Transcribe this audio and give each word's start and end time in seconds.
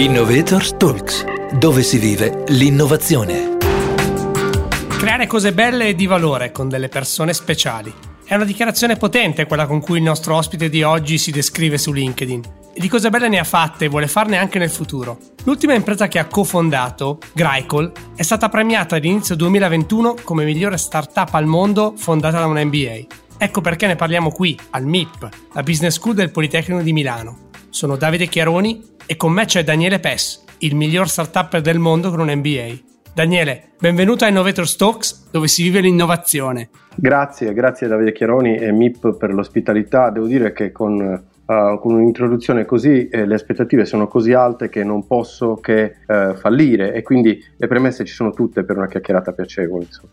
Innovators 0.00 0.78
Talks, 0.78 1.24
dove 1.58 1.82
si 1.82 1.98
vive 1.98 2.44
l'innovazione. 2.48 3.58
Creare 4.96 5.26
cose 5.26 5.52
belle 5.52 5.88
e 5.88 5.94
di 5.94 6.06
valore 6.06 6.52
con 6.52 6.70
delle 6.70 6.88
persone 6.88 7.34
speciali. 7.34 7.92
È 8.24 8.34
una 8.34 8.46
dichiarazione 8.46 8.96
potente 8.96 9.44
quella 9.44 9.66
con 9.66 9.82
cui 9.82 9.98
il 9.98 10.02
nostro 10.02 10.36
ospite 10.36 10.70
di 10.70 10.82
oggi 10.82 11.18
si 11.18 11.30
descrive 11.30 11.76
su 11.76 11.92
LinkedIn. 11.92 12.42
E 12.72 12.80
di 12.80 12.88
cose 12.88 13.10
belle 13.10 13.28
ne 13.28 13.40
ha 13.40 13.44
fatte 13.44 13.84
e 13.84 13.88
vuole 13.88 14.08
farne 14.08 14.38
anche 14.38 14.58
nel 14.58 14.70
futuro. 14.70 15.18
L'ultima 15.44 15.74
impresa 15.74 16.08
che 16.08 16.18
ha 16.18 16.24
cofondato, 16.24 17.18
Graicol, 17.34 17.92
è 18.16 18.22
stata 18.22 18.48
premiata 18.48 18.96
all'inizio 18.96 19.36
2021 19.36 20.14
come 20.24 20.46
migliore 20.46 20.78
startup 20.78 21.34
al 21.34 21.44
mondo 21.44 21.92
fondata 21.94 22.38
da 22.38 22.46
un 22.46 22.58
MBA. 22.58 23.16
Ecco 23.36 23.60
perché 23.60 23.86
ne 23.86 23.96
parliamo 23.96 24.30
qui, 24.30 24.58
al 24.70 24.86
MIP, 24.86 25.28
la 25.52 25.62
Business 25.62 25.96
School 25.96 26.14
del 26.14 26.30
Politecnico 26.30 26.80
di 26.80 26.94
Milano. 26.94 27.48
Sono 27.68 27.96
Davide 27.96 28.28
Chiaroni 28.28 28.96
e 29.10 29.16
con 29.16 29.32
me 29.32 29.44
c'è 29.44 29.64
Daniele 29.64 29.98
Pess, 29.98 30.44
il 30.58 30.76
miglior 30.76 31.08
startup 31.08 31.58
del 31.58 31.80
mondo 31.80 32.10
con 32.10 32.20
un 32.20 32.32
MBA. 32.32 32.78
Daniele, 33.12 33.70
benvenuto 33.80 34.24
a 34.24 34.28
Innovator 34.28 34.68
Stocks, 34.68 35.30
dove 35.32 35.48
si 35.48 35.64
vive 35.64 35.80
l'innovazione. 35.80 36.68
Grazie, 36.94 37.52
grazie 37.52 37.88
Davide 37.88 38.12
Chiaroni 38.12 38.54
e 38.54 38.70
MIP 38.70 39.16
per 39.16 39.34
l'ospitalità. 39.34 40.10
Devo 40.10 40.28
dire 40.28 40.52
che 40.52 40.70
con, 40.70 41.00
uh, 41.44 41.80
con 41.80 41.94
un'introduzione 41.94 42.64
così 42.64 43.08
eh, 43.08 43.26
le 43.26 43.34
aspettative 43.34 43.84
sono 43.84 44.06
così 44.06 44.32
alte 44.32 44.68
che 44.68 44.84
non 44.84 45.04
posso 45.04 45.56
che 45.56 45.96
uh, 46.06 46.36
fallire 46.36 46.92
e 46.94 47.02
quindi 47.02 47.44
le 47.56 47.66
premesse 47.66 48.04
ci 48.04 48.14
sono 48.14 48.30
tutte 48.30 48.62
per 48.62 48.76
una 48.76 48.86
chiacchierata 48.86 49.32
piacevole. 49.32 49.86
Insomma. 49.86 50.12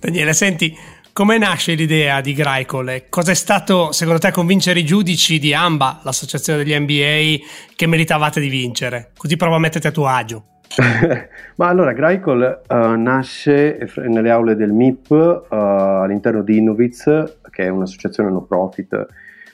Daniele, 0.00 0.32
senti, 0.32 0.76
come 1.14 1.38
nasce 1.38 1.74
l'idea 1.74 2.20
di 2.20 2.32
Graicol? 2.32 3.04
Cosa 3.08 3.30
è 3.30 3.34
stato 3.34 3.92
secondo 3.92 4.18
te 4.18 4.32
convincere 4.32 4.80
i 4.80 4.84
giudici 4.84 5.38
di 5.38 5.54
AMBA, 5.54 6.00
l'associazione 6.02 6.64
degli 6.64 6.76
MBA, 6.76 7.46
che 7.76 7.86
meritavate 7.86 8.40
di 8.40 8.48
vincere? 8.48 9.12
Così 9.16 9.36
provo 9.36 9.54
a 9.54 9.60
metterti 9.60 9.86
a 9.86 9.90
tuo 9.92 10.08
agio. 10.08 10.44
Ma 11.54 11.68
allora 11.68 11.92
Graicol 11.92 12.62
uh, 12.68 13.00
nasce 13.00 13.88
nelle 14.08 14.28
aule 14.28 14.56
del 14.56 14.72
MIP 14.72 15.10
uh, 15.10 15.54
all'interno 15.54 16.42
di 16.42 16.56
Innoviz, 16.56 17.04
che 17.48 17.62
è 17.62 17.68
un'associazione 17.68 18.30
no 18.30 18.42
profit 18.42 19.06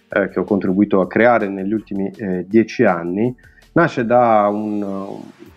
uh, 0.09 0.31
che 0.31 0.41
ho 0.41 0.45
contribuito 0.45 1.03
a 1.03 1.07
creare 1.07 1.47
negli 1.49 1.75
ultimi 1.75 2.11
eh, 2.17 2.47
dieci 2.49 2.85
anni. 2.85 3.37
Nasce 3.73 4.07
da 4.07 4.49
un, 4.51 4.83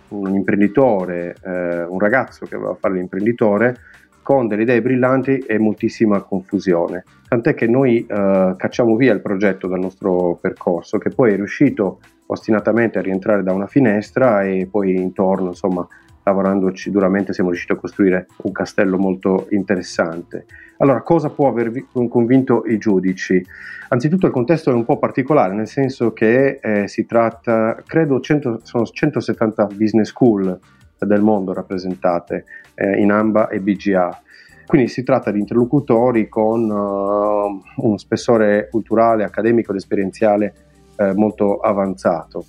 un 0.09 0.35
imprenditore, 0.35 1.35
un 1.43 1.97
ragazzo 1.97 2.45
che 2.45 2.57
voleva 2.57 2.75
fare 2.75 2.95
l'imprenditore 2.95 3.77
con 4.23 4.47
delle 4.47 4.63
idee 4.63 4.81
brillanti 4.81 5.37
e 5.39 5.59
moltissima 5.59 6.21
confusione. 6.21 7.03
Tant'è 7.27 7.53
che 7.53 7.67
noi 7.67 8.05
eh, 8.05 8.53
cacciamo 8.57 8.95
via 8.95 9.13
il 9.13 9.21
progetto 9.21 9.67
dal 9.67 9.79
nostro 9.79 10.37
percorso, 10.41 10.97
che 10.97 11.09
poi 11.09 11.33
è 11.33 11.35
riuscito 11.35 11.99
ostinatamente 12.27 12.97
a 12.97 13.01
rientrare 13.01 13.43
da 13.43 13.51
una 13.51 13.67
finestra 13.67 14.43
e 14.43 14.67
poi 14.71 14.95
intorno, 14.95 15.49
insomma, 15.49 15.87
lavorandoci 16.23 16.89
duramente 16.89 17.33
siamo 17.33 17.49
riusciti 17.49 17.73
a 17.73 17.77
costruire 17.77 18.27
un 18.43 18.51
castello 18.51 18.97
molto 18.97 19.47
interessante. 19.49 20.45
Allora, 20.77 21.01
cosa 21.01 21.29
può 21.29 21.49
aver 21.49 21.71
convinto 22.09 22.63
i 22.65 22.77
giudici? 22.77 23.45
Anzitutto 23.89 24.25
il 24.25 24.31
contesto 24.31 24.71
è 24.71 24.73
un 24.73 24.85
po' 24.85 24.97
particolare, 24.97 25.53
nel 25.53 25.67
senso 25.67 26.13
che 26.13 26.59
eh, 26.61 26.87
si 26.87 27.05
tratta, 27.05 27.81
credo, 27.85 28.19
100, 28.19 28.61
sono 28.63 28.85
170 28.85 29.65
business 29.67 30.07
school 30.07 30.59
del 31.05 31.21
mondo 31.21 31.53
rappresentate 31.53 32.45
eh, 32.75 32.99
in 32.99 33.11
AMBA 33.11 33.49
e 33.49 33.59
BGA. 33.59 34.21
Quindi 34.65 34.87
si 34.87 35.03
tratta 35.03 35.29
di 35.31 35.39
interlocutori 35.39 36.29
con 36.29 36.69
uh, 36.69 37.61
un 37.87 37.97
spessore 37.97 38.69
culturale, 38.71 39.23
accademico 39.23 39.71
ed 39.71 39.77
esperienziale 39.77 40.53
eh, 40.95 41.13
molto 41.13 41.59
avanzato. 41.59 42.45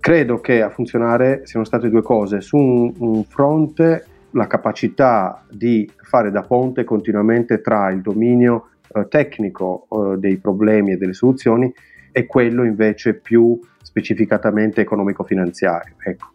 Credo 0.00 0.40
che 0.40 0.62
a 0.62 0.70
funzionare 0.70 1.42
siano 1.44 1.64
state 1.64 1.90
due 1.90 2.02
cose. 2.02 2.40
Su 2.40 2.56
un, 2.56 2.92
un 2.98 3.24
fronte 3.24 4.06
la 4.32 4.46
capacità 4.46 5.44
di 5.50 5.90
fare 5.96 6.30
da 6.30 6.42
ponte 6.42 6.84
continuamente 6.84 7.60
tra 7.60 7.90
il 7.90 8.00
dominio 8.00 8.70
eh, 8.92 9.06
tecnico 9.08 9.86
eh, 9.90 10.18
dei 10.18 10.36
problemi 10.38 10.92
e 10.92 10.96
delle 10.96 11.14
soluzioni 11.14 11.72
e 12.12 12.26
quello 12.26 12.64
invece 12.64 13.14
più 13.14 13.58
specificatamente 13.82 14.80
economico-finanziario. 14.80 15.94
Ecco. 16.02 16.26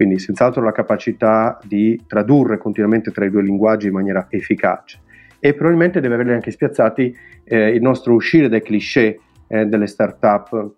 Quindi 0.00 0.18
senz'altro 0.18 0.62
la 0.62 0.72
capacità 0.72 1.58
di 1.62 2.02
tradurre 2.06 2.56
continuamente 2.56 3.10
tra 3.10 3.26
i 3.26 3.30
due 3.30 3.42
linguaggi 3.42 3.88
in 3.88 3.92
maniera 3.92 4.28
efficace 4.30 4.98
e 5.38 5.52
probabilmente 5.52 6.00
deve 6.00 6.14
averli 6.14 6.32
anche 6.32 6.50
spiazzati 6.50 7.14
eh, 7.44 7.74
il 7.74 7.82
nostro 7.82 8.14
uscire 8.14 8.48
dai 8.48 8.62
cliché 8.62 9.20
eh, 9.46 9.66
delle 9.66 9.86
start-up, 9.86 10.72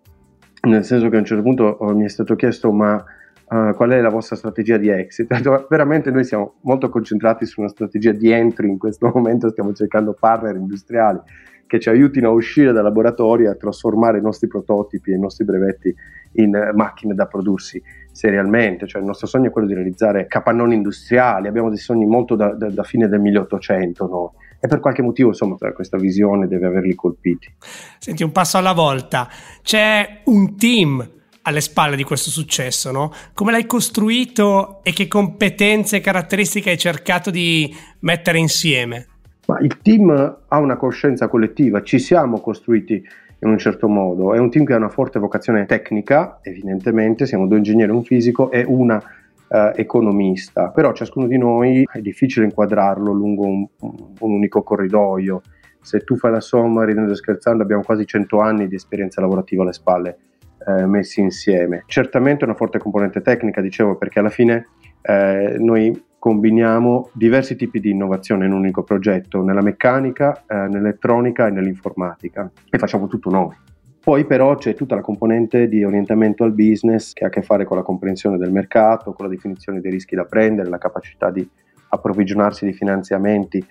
nel 0.63 0.85
senso 0.85 1.09
che 1.09 1.15
a 1.15 1.19
un 1.21 1.25
certo 1.25 1.45
punto 1.45 1.63
oh, 1.63 1.95
mi 1.95 2.05
è 2.05 2.09
stato 2.09 2.35
chiesto 2.35 2.73
ma 2.73 2.97
uh, 2.97 3.73
qual 3.77 3.91
è 3.91 4.01
la 4.01 4.09
vostra 4.09 4.35
strategia 4.35 4.77
di 4.77 4.89
exit? 4.89 5.29
Veramente 5.71 6.11
noi 6.11 6.25
siamo 6.25 6.55
molto 6.63 6.89
concentrati 6.89 7.47
su 7.47 7.61
una 7.61 7.69
strategia 7.69 8.11
di 8.11 8.29
entry 8.29 8.71
in 8.71 8.79
questo 8.79 9.07
momento, 9.15 9.51
stiamo 9.51 9.73
cercando 9.73 10.17
partner 10.19 10.57
industriali 10.57 11.21
che 11.69 11.79
ci 11.79 11.89
aiutino 11.89 12.29
a 12.29 12.33
uscire 12.33 12.73
dal 12.73 12.83
laboratorio 12.83 13.47
e 13.47 13.53
a 13.53 13.55
trasformare 13.55 14.19
i 14.19 14.21
nostri 14.21 14.49
prototipi 14.49 15.13
e 15.13 15.15
i 15.15 15.19
nostri 15.21 15.45
brevetti 15.45 15.95
in 16.35 16.55
uh, 16.55 16.77
macchine 16.77 17.15
da 17.15 17.27
prodursi 17.27 17.83
serialmente, 18.13 18.87
cioè 18.87 19.01
il 19.01 19.07
nostro 19.07 19.27
sogno 19.27 19.49
è 19.49 19.51
quello 19.51 19.67
di 19.67 19.75
realizzare 19.75 20.27
capannoni 20.27 20.75
industriali, 20.75 21.49
abbiamo 21.49 21.71
dei 21.71 21.79
sogni 21.79 22.05
molto 22.05 22.37
da, 22.37 22.55
da, 22.55 22.71
da 22.71 22.83
fine 22.83 23.09
del 23.09 23.21
1800 23.21 24.07
noi. 24.07 24.29
E 24.61 24.69
per 24.69 24.79
qualche 24.79 25.03
motivo, 25.03 25.31
insomma, 25.31 25.57
questa 25.75 25.97
visione 25.97 26.47
deve 26.47 26.67
averli 26.67 26.95
colpiti. 26.95 27.53
Senti, 27.99 28.23
un 28.23 28.31
passo 28.31 28.59
alla 28.59 28.73
volta. 28.73 29.29
C'è 29.61 30.21
un 30.27 30.57
team 30.57 31.11
alle 31.43 31.61
spalle 31.61 31.97
di 31.97 32.05
questo 32.05 32.31
successo, 32.31 32.93
no? 32.93 33.13
Come 33.35 33.51
l'hai 33.51 33.67
costruito 33.67 34.81
e 34.85 34.93
che 34.93 35.09
competenze 35.09 35.97
e 35.97 36.01
caratteristiche 36.01 36.71
hai 36.71 36.79
cercato 36.79 37.31
di 37.31 37.75
mettere 38.01 38.39
insieme? 38.39 39.07
Ma 39.47 39.59
il 39.59 39.79
team 39.83 40.11
ha 40.47 40.59
una 40.59 40.77
coscienza 40.77 41.27
collettiva, 41.27 41.83
ci 41.83 41.99
siamo 41.99 42.41
costruiti 42.41 43.03
in 43.43 43.51
un 43.51 43.59
certo 43.59 43.89
modo. 43.89 44.35
È 44.35 44.39
un 44.39 44.51
team 44.51 44.65
che 44.65 44.73
ha 44.73 44.77
una 44.77 44.89
forte 44.89 45.19
vocazione 45.19 45.67
tecnica, 45.67 46.39
evidentemente, 46.43 47.27
siamo 47.27 47.47
due 47.47 47.59
ingegneri, 47.59 47.91
un 47.91 48.05
fisico 48.05 48.51
e 48.51 48.65
una 48.67 48.97
uh, 48.97 49.73
economista, 49.75 50.71
però 50.71 50.93
ciascuno 50.93 51.27
di 51.27 51.39
noi 51.39 51.87
è 51.93 52.01
difficile 52.01 52.47
inquadrarlo 52.47 53.13
lungo 53.13 53.47
un, 53.47 53.67
un 53.81 54.33
unico 54.33 54.63
corridoio. 54.63 55.43
Se 55.81 56.01
tu 56.01 56.17
fai 56.17 56.31
la 56.31 56.41
somma, 56.41 56.85
ridendo 56.85 57.11
e 57.11 57.17
scherzando, 57.17 57.63
abbiamo 57.63 57.83
quasi 57.83 58.07
100 58.07 58.41
anni 58.41 58.69
di 58.69 58.77
esperienza 58.77 59.21
lavorativa 59.21 59.63
alle 59.63 59.73
spalle 59.73 60.19
eh, 60.67 60.87
messi 60.87 61.21
insieme. 61.21 61.83
Certamente 61.87 62.45
una 62.45 62.55
forte 62.55 62.79
componente 62.79 63.21
tecnica, 63.21 63.61
dicevo, 63.61 63.97
perché 63.97 64.21
alla 64.21 64.31
fine 64.31 64.69
eh, 65.03 65.57
noi 65.59 66.11
combiniamo 66.23 67.11
diversi 67.15 67.57
tipi 67.57 67.81
di 67.81 67.91
innovazione 67.91 68.47
in 68.47 68.53
un 68.53 68.59
unico 68.59 68.85
progetto, 68.85 69.43
nella 69.43 69.61
meccanica, 69.61 70.45
eh, 70.47 70.55
nell'elettronica 70.55 71.49
e 71.49 71.51
nell'informatica 71.51 72.49
e 72.71 72.79
facciamo 72.79 73.09
tutto 73.09 73.29
noi. 73.29 73.53
Poi 74.01 74.25
però 74.25 74.55
c'è 74.55 74.75
tutta 74.75 74.95
la 74.95 75.01
componente 75.01 75.67
di 75.67 75.83
orientamento 75.83 76.45
al 76.45 76.53
business 76.53 77.13
che 77.13 77.25
ha 77.25 77.27
a 77.27 77.31
che 77.31 77.43
fare 77.43 77.65
con 77.65 77.77
la 77.77 77.83
comprensione 77.83 78.39
del 78.39 78.53
mercato, 78.53 79.13
con 79.15 79.25
la 79.25 79.33
definizione 79.33 79.81
dei 79.81 79.91
rischi 79.91 80.15
da 80.15 80.25
prendere, 80.25 80.69
la 80.69 80.79
capacità 80.79 81.33
di 81.33 81.45
approvvigionarsi 81.89 82.67
di 82.67 82.73
finanziamenti. 82.73 83.67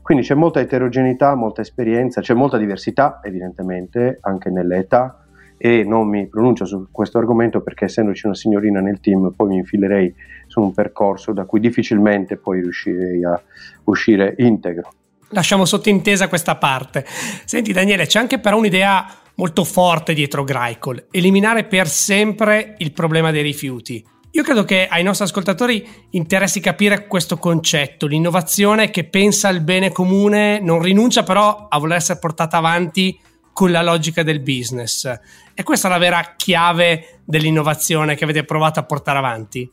Quindi 0.00 0.24
c'è 0.24 0.34
molta 0.34 0.60
eterogeneità, 0.60 1.34
molta 1.34 1.60
esperienza, 1.60 2.22
c'è 2.22 2.32
molta 2.32 2.56
diversità 2.56 3.20
evidentemente 3.22 4.16
anche 4.22 4.48
nelle 4.48 4.78
età, 4.78 5.26
e 5.62 5.84
non 5.84 6.08
mi 6.08 6.26
pronuncio 6.26 6.64
su 6.64 6.86
questo 6.90 7.18
argomento 7.18 7.60
perché 7.60 7.84
essendoci 7.84 8.24
una 8.24 8.34
signorina 8.34 8.80
nel 8.80 8.98
team 8.98 9.30
poi 9.36 9.48
mi 9.48 9.56
infilerei 9.56 10.14
su 10.50 10.60
un 10.60 10.74
percorso 10.74 11.32
da 11.32 11.44
cui 11.44 11.60
difficilmente 11.60 12.36
poi 12.36 12.60
riuscirei 12.60 13.24
a 13.24 13.40
uscire 13.84 14.34
integro. 14.38 14.92
Lasciamo 15.28 15.64
sottintesa 15.64 16.26
questa 16.26 16.56
parte. 16.56 17.06
Senti 17.44 17.72
Daniele, 17.72 18.06
c'è 18.06 18.18
anche 18.18 18.40
però 18.40 18.58
un'idea 18.58 19.06
molto 19.36 19.62
forte 19.62 20.12
dietro 20.12 20.42
Graicol, 20.42 21.06
eliminare 21.12 21.64
per 21.64 21.86
sempre 21.86 22.74
il 22.78 22.92
problema 22.92 23.30
dei 23.30 23.42
rifiuti. 23.42 24.04
Io 24.32 24.42
credo 24.42 24.64
che 24.64 24.88
ai 24.88 25.04
nostri 25.04 25.24
ascoltatori 25.24 25.88
interessi 26.10 26.58
capire 26.58 27.06
questo 27.06 27.36
concetto, 27.36 28.08
l'innovazione 28.08 28.90
che 28.90 29.04
pensa 29.04 29.46
al 29.46 29.60
bene 29.60 29.92
comune, 29.92 30.58
non 30.58 30.82
rinuncia 30.82 31.22
però 31.22 31.68
a 31.68 31.78
voler 31.78 31.98
essere 31.98 32.18
portata 32.18 32.56
avanti 32.56 33.16
con 33.52 33.70
la 33.70 33.82
logica 33.82 34.24
del 34.24 34.40
business. 34.40 35.08
È 35.54 35.62
questa 35.62 35.88
la 35.88 35.98
vera 35.98 36.34
chiave 36.36 37.20
dell'innovazione 37.24 38.16
che 38.16 38.24
avete 38.24 38.44
provato 38.44 38.80
a 38.80 38.84
portare 38.84 39.18
avanti? 39.18 39.70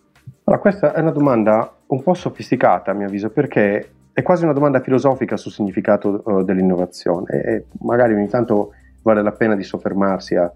Allora, 0.47 0.61
questa 0.61 0.93
è 0.93 1.01
una 1.01 1.11
domanda 1.11 1.75
un 1.87 2.01
po' 2.01 2.13
sofisticata 2.13 2.91
a 2.91 2.93
mio 2.93 3.07
avviso 3.07 3.29
perché 3.29 3.89
è 4.13 4.21
quasi 4.21 4.45
una 4.45 4.53
domanda 4.53 4.79
filosofica 4.79 5.35
sul 5.35 5.51
significato 5.51 6.21
uh, 6.23 6.41
dell'innovazione 6.41 7.41
e 7.43 7.65
magari 7.81 8.13
ogni 8.13 8.29
tanto 8.29 8.71
vale 9.03 9.21
la 9.21 9.33
pena 9.33 9.55
di 9.55 9.63
soffermarsi 9.63 10.35
a, 10.35 10.49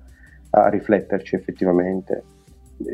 a 0.51 0.69
rifletterci 0.69 1.35
effettivamente. 1.35 2.23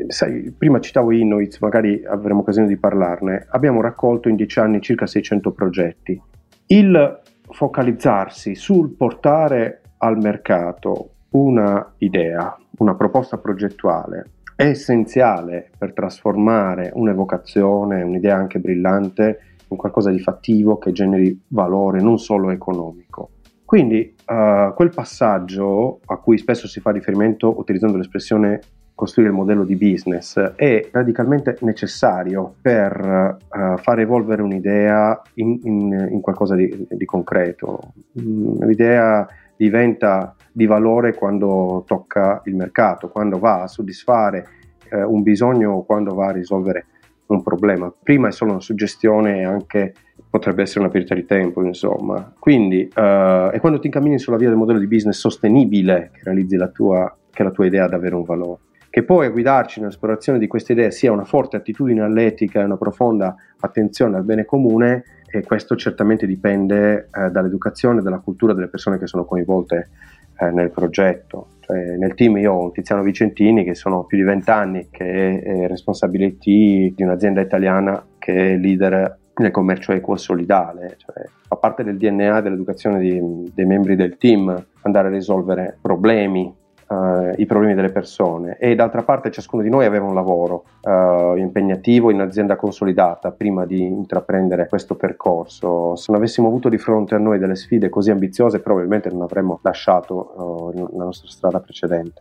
Sai, 0.08 0.52
prima 0.58 0.80
citavo 0.80 1.12
Innoiz, 1.12 1.60
magari 1.60 2.04
avremo 2.04 2.40
occasione 2.40 2.66
di 2.66 2.76
parlarne. 2.76 3.46
Abbiamo 3.50 3.80
raccolto 3.80 4.28
in 4.28 4.34
dieci 4.34 4.58
anni 4.58 4.80
circa 4.80 5.06
600 5.06 5.52
progetti. 5.52 6.20
Il 6.66 7.20
focalizzarsi 7.48 8.56
sul 8.56 8.90
portare 8.90 9.82
al 9.98 10.18
mercato 10.18 11.10
una 11.30 11.92
idea, 11.98 12.56
una 12.78 12.96
proposta 12.96 13.38
progettuale 13.38 14.30
è 14.58 14.64
essenziale 14.64 15.70
per 15.78 15.92
trasformare 15.92 16.90
un'evocazione, 16.92 18.02
un'idea 18.02 18.34
anche 18.34 18.58
brillante 18.58 19.38
in 19.68 19.76
qualcosa 19.76 20.10
di 20.10 20.18
fattivo 20.18 20.78
che 20.78 20.90
generi 20.90 21.44
valore 21.46 22.00
non 22.00 22.18
solo 22.18 22.50
economico. 22.50 23.30
Quindi 23.64 24.16
uh, 24.26 24.74
quel 24.74 24.90
passaggio 24.92 26.00
a 26.06 26.16
cui 26.16 26.38
spesso 26.38 26.66
si 26.66 26.80
fa 26.80 26.90
riferimento 26.90 27.56
utilizzando 27.56 27.98
l'espressione 27.98 28.58
costruire 28.96 29.30
il 29.30 29.36
modello 29.36 29.62
di 29.62 29.76
business 29.76 30.36
è 30.56 30.88
radicalmente 30.90 31.56
necessario 31.60 32.54
per 32.60 33.38
uh, 33.48 33.76
far 33.76 34.00
evolvere 34.00 34.42
un'idea 34.42 35.22
in, 35.34 35.60
in, 35.62 36.08
in 36.10 36.20
qualcosa 36.20 36.56
di, 36.56 36.84
di 36.90 37.04
concreto. 37.04 37.92
Mm, 38.20 38.64
l'idea 38.64 39.24
diventa 39.56 40.34
di 40.52 40.66
valore 40.66 41.14
quando 41.14 41.84
tocca 41.86 42.40
il 42.44 42.54
mercato, 42.54 43.08
quando 43.08 43.38
va 43.38 43.62
a 43.62 43.68
soddisfare 43.68 44.46
eh, 44.90 45.02
un 45.02 45.22
bisogno 45.22 45.72
o 45.72 45.84
quando 45.84 46.14
va 46.14 46.28
a 46.28 46.32
risolvere 46.32 46.86
un 47.26 47.42
problema. 47.42 47.92
Prima 48.02 48.28
è 48.28 48.32
solo 48.32 48.52
una 48.52 48.60
suggestione 48.60 49.40
e 49.40 49.44
anche 49.44 49.94
potrebbe 50.30 50.62
essere 50.62 50.80
una 50.80 50.88
perdita 50.88 51.14
di 51.14 51.24
tempo, 51.24 51.62
insomma. 51.62 52.32
Quindi 52.38 52.88
uh, 52.94 53.50
è 53.50 53.58
quando 53.60 53.78
ti 53.78 53.86
incammini 53.86 54.18
sulla 54.18 54.36
via 54.36 54.48
del 54.48 54.56
modello 54.56 54.78
di 54.78 54.86
business 54.86 55.18
sostenibile 55.18 56.10
che 56.12 56.20
realizzi 56.24 56.56
la 56.56 56.68
tua, 56.68 57.14
che 57.30 57.42
la 57.42 57.50
tua 57.50 57.66
idea 57.66 57.84
ha 57.84 57.88
davvero 57.88 58.16
un 58.16 58.24
valore. 58.24 58.60
Che 58.90 59.02
poi 59.02 59.26
a 59.26 59.30
guidarci 59.30 59.80
nell'esplorazione 59.80 60.38
di 60.38 60.46
queste 60.46 60.72
idee 60.72 60.90
sia 60.90 61.12
una 61.12 61.24
forte 61.24 61.56
attitudine 61.56 62.00
all'etica 62.00 62.60
e 62.60 62.64
una 62.64 62.78
profonda 62.78 63.36
attenzione 63.60 64.16
al 64.16 64.24
bene 64.24 64.44
comune, 64.44 65.04
e 65.30 65.42
questo 65.42 65.76
certamente 65.76 66.26
dipende 66.26 67.10
eh, 67.12 67.30
dall'educazione 67.30 68.00
e 68.00 68.02
dalla 68.02 68.20
cultura 68.20 68.54
delle 68.54 68.68
persone 68.68 68.98
che 68.98 69.06
sono 69.06 69.26
coinvolte 69.26 69.90
eh, 70.38 70.50
nel 70.50 70.70
progetto. 70.70 71.48
Cioè, 71.60 71.96
nel 71.96 72.14
team 72.14 72.38
io 72.38 72.52
ho 72.52 72.70
Tiziano 72.70 73.02
Vicentini 73.02 73.64
che 73.64 73.74
sono 73.74 74.04
più 74.04 74.16
di 74.16 74.24
vent'anni, 74.24 74.88
che 74.90 75.40
è 75.40 75.66
responsabile 75.66 76.26
IT 76.26 76.94
di 76.94 77.02
un'azienda 77.02 77.40
italiana 77.40 78.02
che 78.18 78.54
è 78.54 78.56
leader 78.56 79.18
nel 79.38 79.50
commercio 79.50 79.92
equo 79.92 80.16
solidale, 80.16 80.96
cioè, 80.96 81.24
fa 81.46 81.56
parte 81.56 81.84
del 81.84 81.96
DNA 81.96 82.40
dell'educazione 82.40 82.98
di, 82.98 83.52
dei 83.54 83.66
membri 83.66 83.94
del 83.94 84.16
team 84.16 84.66
andare 84.82 85.08
a 85.08 85.10
risolvere 85.10 85.78
problemi 85.80 86.52
uh, 86.88 87.34
i 87.36 87.46
problemi 87.46 87.74
delle 87.74 87.90
persone 87.90 88.56
e 88.58 88.74
d'altra 88.74 89.02
parte 89.02 89.30
ciascuno 89.30 89.62
di 89.62 89.68
noi 89.68 89.84
aveva 89.84 90.06
un 90.06 90.14
lavoro 90.14 90.64
uh, 90.82 91.36
impegnativo 91.36 92.10
in 92.10 92.20
azienda 92.20 92.56
consolidata 92.56 93.30
prima 93.30 93.64
di 93.66 93.82
intraprendere 93.84 94.68
questo 94.68 94.96
percorso. 94.96 95.94
Se 95.96 96.06
non 96.08 96.20
avessimo 96.20 96.48
avuto 96.48 96.68
di 96.68 96.78
fronte 96.78 97.14
a 97.14 97.18
noi 97.18 97.38
delle 97.38 97.56
sfide 97.56 97.88
così 97.88 98.10
ambiziose 98.10 98.60
probabilmente 98.60 99.10
non 99.10 99.22
avremmo 99.22 99.60
lasciato 99.62 100.72
uh, 100.74 100.96
la 100.96 101.04
nostra 101.04 101.28
strada 101.28 101.60
precedente. 101.60 102.20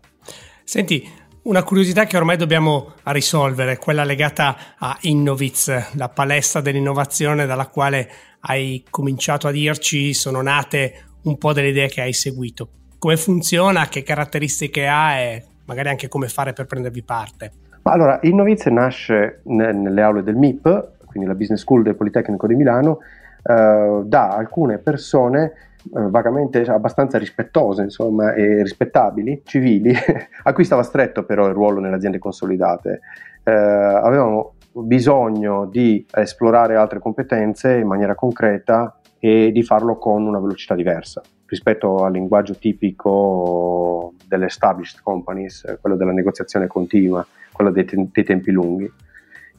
Senti, 0.64 1.08
una 1.44 1.64
curiosità 1.64 2.06
che 2.06 2.18
ormai 2.18 2.36
dobbiamo 2.36 2.94
risolvere, 3.04 3.78
quella 3.78 4.04
legata 4.04 4.58
a 4.78 4.98
Innoviz, 5.02 5.96
la 5.96 6.10
palestra 6.10 6.60
dell'innovazione 6.60 7.46
dalla 7.46 7.68
quale 7.68 8.10
hai 8.42 8.84
cominciato 8.90 9.48
a 9.48 9.52
dirci 9.52 10.14
sono 10.14 10.42
nate 10.42 11.06
un 11.24 11.38
po' 11.38 11.54
delle 11.54 11.70
idee 11.70 11.88
che 11.88 12.02
hai 12.02 12.14
seguito 12.14 12.70
come 13.00 13.18
funziona, 13.18 13.88
che 13.88 14.04
caratteristiche 14.04 14.88
ha 14.88 15.18
e 15.18 15.44
magari 15.66 15.90
anche 15.90 16.08
come 16.08 16.28
fare 16.28 16.54
per 16.54 16.66
prendervi 16.66 17.04
parte. 17.04 17.52
Allora, 17.84 18.20
Innoviz 18.24 18.66
nasce 18.66 19.42
nelle 19.44 20.02
aule 20.02 20.24
del 20.24 20.36
MIP, 20.36 21.06
quindi 21.06 21.28
la 21.28 21.36
Business 21.36 21.62
School 21.62 21.84
del 21.84 21.96
Politecnico 21.96 22.48
di 22.48 22.56
Milano, 22.56 23.00
eh, 23.44 24.02
da 24.04 24.30
alcune 24.30 24.78
persone 24.80 25.54
eh, 25.96 26.10
vagamente 26.10 26.62
abbastanza 26.64 27.18
rispettose, 27.18 27.84
insomma, 27.84 28.34
e 28.34 28.62
rispettabili, 28.62 29.42
civili, 29.46 29.94
a 30.44 30.54
cui 30.54 30.66
stava 30.66 30.84
stretto 30.84 31.24
però 31.24 31.48
il 31.48 31.54
ruolo 31.54 31.80
nelle 31.80 31.96
aziende 31.96 32.20
consolidate. 32.20 33.00
Eh, 33.44 33.52
avevano 33.52 34.56
bisogno 34.74 35.66
di 35.66 36.06
esplorare 36.14 36.76
altre 36.76 37.00
competenze 37.00 37.78
in 37.78 37.88
maniera 37.88 38.16
concreta 38.16 39.00
e 39.18 39.52
di 39.52 39.64
farlo 39.64 39.98
con 39.98 40.26
una 40.26 40.40
velocità 40.40 40.76
diversa 40.76 41.22
rispetto 41.48 42.04
al 42.04 42.12
linguaggio 42.12 42.56
tipico 42.56 44.14
delle 44.28 44.46
established 44.46 45.00
companies, 45.02 45.78
quello 45.82 45.96
della 45.96 46.12
negoziazione 46.12 46.68
continua, 46.68 47.26
quello 47.52 47.72
dei, 47.72 47.86
te- 47.86 48.08
dei 48.12 48.24
tempi 48.24 48.52
lunghi. 48.52 48.92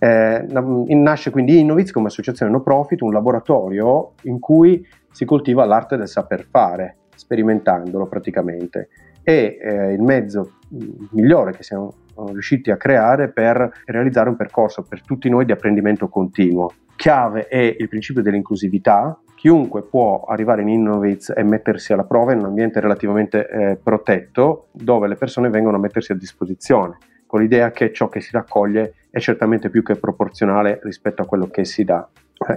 Eh, 0.01 0.47
nasce 0.47 1.31
quindi 1.31 1.59
Innoviz 1.59 1.91
come 1.91 2.07
associazione 2.07 2.53
no 2.53 2.61
profit, 2.61 3.01
un 3.01 3.13
laboratorio 3.13 4.13
in 4.23 4.39
cui 4.39 4.87
si 5.11 5.25
coltiva 5.25 5.65
l'arte 5.65 5.97
del 5.97 6.09
saper 6.09 6.45
fare, 6.45 6.97
sperimentandolo 7.15 8.07
praticamente. 8.07 8.89
È 9.23 9.59
eh, 9.61 9.93
il 9.93 10.03
mezzo 10.03 10.59
migliore 11.11 11.53
che 11.53 11.63
siamo 11.63 11.93
riusciti 12.31 12.71
a 12.71 12.77
creare 12.77 13.29
per 13.29 13.83
realizzare 13.87 14.29
un 14.29 14.37
percorso 14.37 14.83
per 14.83 15.03
tutti 15.03 15.29
noi 15.29 15.45
di 15.45 15.53
apprendimento 15.53 16.09
continuo. 16.09 16.73
Chiave 16.97 17.47
è 17.49 17.77
il 17.79 17.89
principio 17.89 18.23
dell'inclusività, 18.23 19.19
chiunque 19.39 19.85
può 19.85 20.25
arrivare 20.25 20.63
in 20.63 20.69
Innovates 20.69 21.33
e 21.35 21.45
mettersi 21.45 21.93
alla 21.93 22.03
prova 22.03 22.33
in 22.33 22.41
un 22.41 22.47
ambiente 22.47 22.81
relativamente 22.81 23.49
eh, 23.49 23.77
protetto 23.81 24.67
dove 24.73 25.07
le 25.07 25.15
persone 25.15 25.49
vengono 25.49 25.77
a 25.77 25.81
mettersi 25.81 26.11
a 26.11 26.17
disposizione 26.17 26.99
con 27.25 27.41
l'idea 27.41 27.71
che 27.71 27.93
ciò 27.93 28.09
che 28.09 28.21
si 28.21 28.31
raccoglie 28.33 28.95
è 29.11 29.21
certamente 29.21 29.71
più 29.71 29.85
che 29.85 29.95
proporzionale 29.95 30.81
rispetto 30.83 31.23
a 31.23 31.27
quello 31.27 31.47
che 31.47 31.65
si 31.65 31.85
dà. 31.85 32.09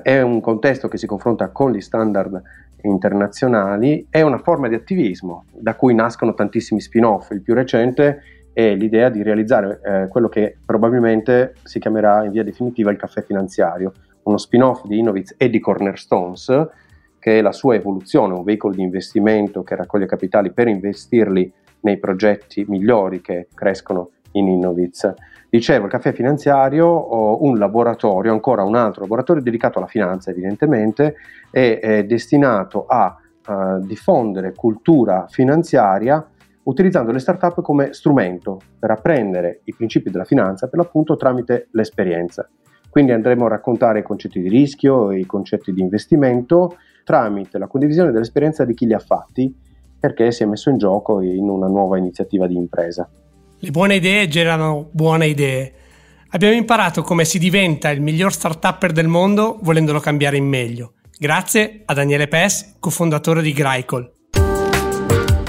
È 0.02 0.22
un 0.22 0.42
contesto 0.42 0.88
che 0.88 0.98
si 0.98 1.06
confronta 1.06 1.50
con 1.50 1.72
gli 1.72 1.82
standard 1.82 2.42
internazionali, 2.84 4.08
è 4.10 4.22
una 4.22 4.40
forma 4.40 4.68
di 4.68 4.76
attivismo 4.76 5.44
da 5.52 5.76
cui 5.76 5.94
nascono 5.94 6.34
tantissimi 6.34 6.80
spin-off. 6.80 7.30
Il 7.32 7.42
più 7.42 7.54
recente 7.54 8.22
è 8.54 8.74
l'idea 8.74 9.10
di 9.10 9.22
realizzare 9.22 9.82
eh, 9.84 10.08
quello 10.08 10.30
che 10.30 10.58
probabilmente 10.66 11.56
si 11.64 11.80
chiamerà 11.80 12.24
in 12.24 12.32
via 12.32 12.44
definitiva 12.44 12.92
il 12.92 12.98
caffè 12.98 13.24
finanziario, 13.24 13.92
uno 14.24 14.38
spin-off 14.38 14.86
di 14.86 15.00
Innoviz 15.00 15.36
e 15.38 15.50
di 15.50 15.60
Cornerstones, 15.60 16.70
che 17.20 17.38
è 17.38 17.42
la 17.42 17.52
sua 17.52 17.76
evoluzione, 17.76 18.34
un 18.34 18.44
veicolo 18.44 18.74
di 18.74 18.82
investimento 18.82 19.64
che 19.64 19.76
raccoglie 19.76 20.06
capitali 20.08 20.52
per 20.52 20.68
investirli 20.68 21.52
nei 21.82 21.98
progetti 21.98 22.66
migliori 22.68 23.22
che 23.22 23.48
crescono 23.54 24.12
in 24.34 24.48
Innoviz. 24.48 25.14
Dicevo, 25.50 25.86
il 25.86 25.92
caffè 25.92 26.14
finanziario, 26.14 27.44
un 27.44 27.58
laboratorio, 27.58 28.32
ancora 28.32 28.64
un 28.64 28.76
altro 28.76 29.02
laboratorio 29.02 29.42
dedicato 29.42 29.78
alla 29.78 29.88
finanza 29.88 30.32
evidentemente, 30.32 31.16
è, 31.50 31.80
è 31.80 32.04
destinato 32.06 32.86
a, 32.88 33.16
a 33.44 33.80
diffondere 33.80 34.54
cultura 34.54 35.26
finanziaria 35.28 36.26
utilizzando 36.64 37.12
le 37.12 37.20
start-up 37.20 37.62
come 37.62 37.92
strumento 37.94 38.60
per 38.80 38.92
apprendere 38.92 39.62
i 39.66 39.74
principi 39.74 40.10
della 40.10 40.24
finanza 40.24 40.68
per 40.68 40.80
l'appunto 40.80 41.16
tramite 41.16 41.68
l'esperienza. 41.72 42.48
Quindi 42.92 43.14
andremo 43.14 43.46
a 43.46 43.50
raccontare 43.50 44.00
i 44.00 44.04
concetti 44.04 44.42
di 44.42 44.50
rischio 44.50 45.12
e 45.12 45.20
i 45.20 45.26
concetti 45.26 45.72
di 45.72 45.80
investimento 45.80 46.76
tramite 47.06 47.58
la 47.58 47.68
condivisione 47.68 48.12
dell'esperienza 48.12 48.66
di 48.66 48.74
chi 48.74 48.86
li 48.86 48.94
ha 48.94 49.00
fatti 49.00 49.52
perché 49.98 50.32
si 50.32 50.44
è 50.44 50.46
messo 50.46 50.70
in 50.70 50.78
gioco 50.78 51.22
in 51.22 51.48
una 51.48 51.68
nuova 51.68 51.98
iniziativa 51.98 52.48
di 52.48 52.56
impresa. 52.56 53.10
Le 53.60 53.72
buone 53.72 53.96
idee 53.96 54.28
generano 54.28 54.90
buone 54.92 55.28
idee. 55.28 55.74
Abbiamo 56.32 56.56
imparato 56.56 57.02
come 57.02 57.24
si 57.24 57.40
diventa 57.40 57.90
il 57.92 58.02
miglior 58.02 58.34
start-upper 58.34 58.92
del 58.92 59.08
mondo 59.08 59.60
volendolo 59.62 60.00
cambiare 60.00 60.36
in 60.36 60.48
meglio. 60.48 60.94
Grazie 61.18 61.84
a 61.86 61.94
Daniele 61.94 62.28
Pes, 62.28 62.76
cofondatore 62.80 63.42
di 63.42 63.54
Graicol. 63.54 64.21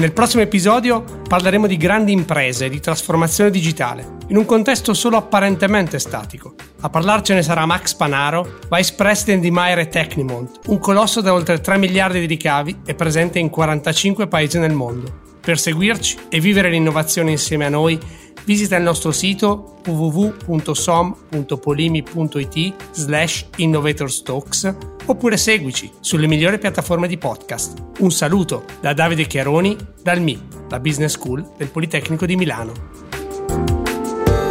Nel 0.03 0.13
prossimo 0.13 0.43
episodio 0.43 1.05
parleremo 1.29 1.69
di 1.69 1.77
grandi 1.77 2.11
imprese 2.11 2.65
e 2.65 2.69
di 2.69 2.81
trasformazione 2.81 3.51
digitale, 3.51 4.17
in 4.31 4.37
un 4.37 4.45
contesto 4.45 4.95
solo 4.95 5.17
apparentemente 5.17 6.01
statico. 6.01 6.57
A 6.81 6.91
parlarcene 6.91 7.41
sarà 7.41 7.65
Max 7.67 7.95
Panaro, 7.95 8.59
Vice 8.69 8.95
President 8.97 9.41
di 9.41 9.53
Maire 9.53 9.87
Technimont, 9.87 10.59
un 10.67 10.81
colosso 10.81 11.21
da 11.21 11.33
oltre 11.33 11.61
3 11.61 11.79
miliardi 11.79 12.19
di 12.19 12.27
ricavi 12.27 12.81
e 12.85 12.97
presente 12.97 13.39
in 13.39 13.49
45 13.49 14.27
paesi 14.27 14.59
nel 14.59 14.73
mondo. 14.73 15.21
Per 15.41 15.57
seguirci 15.57 16.19
e 16.29 16.41
vivere 16.41 16.69
l'innovazione 16.69 17.31
insieme 17.31 17.67
a 17.67 17.69
noi, 17.69 17.97
visita 18.45 18.75
il 18.75 18.83
nostro 18.83 19.13
sito 19.13 19.77
www.som.polimi.it 19.87 22.75
slash 22.91 23.47
innovatorstalks 23.55 24.92
oppure 25.07 25.37
seguici 25.37 25.91
sulle 26.01 26.27
migliori 26.27 26.59
piattaforme 26.59 27.09
di 27.09 27.19
podcast. 27.19 27.83
Un 27.99 28.11
saluto 28.11 28.65
da 28.81 28.93
Davide 28.93 29.27
Chiaroni, 29.27 29.77
dal 30.03 30.21
MI, 30.21 30.41
la 30.69 30.81
Business 30.81 31.13
School 31.13 31.53
del 31.57 31.69
Politecnico 31.69 32.27
di 32.27 32.37
Milano. 32.37 32.73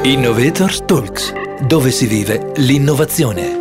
Innovators 0.04 0.84
Talks, 0.86 1.34
dove 1.68 1.92
si 1.92 2.08
vive 2.08 2.52
l'innovazione. 2.56 3.61